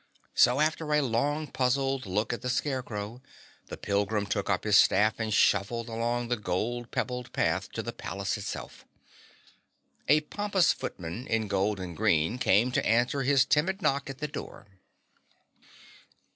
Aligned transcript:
So 0.33 0.59
after 0.61 0.91
a 0.95 1.01
long 1.03 1.45
puzzled 1.45 2.07
look 2.07 2.33
at 2.33 2.41
the 2.41 2.49
Scarecrow 2.49 3.21
the 3.67 3.77
pilgrim 3.77 4.25
took 4.25 4.49
up 4.49 4.63
his 4.63 4.75
staff 4.75 5.19
and 5.19 5.31
shuffled 5.31 5.87
along 5.89 6.27
the 6.27 6.37
gold 6.37 6.89
pebbled 6.89 7.31
path 7.33 7.71
to 7.73 7.83
the 7.83 7.93
palace 7.93 8.35
itself. 8.35 8.83
A 10.07 10.21
pompous 10.21 10.73
footman 10.73 11.27
in 11.27 11.47
gold 11.47 11.79
and 11.79 11.95
green 11.95 12.39
came 12.39 12.71
to 12.71 12.83
answer 12.83 13.21
his 13.21 13.45
timid 13.45 13.79
knock 13.83 14.09
at 14.09 14.17
the 14.17 14.27
door. 14.27 14.65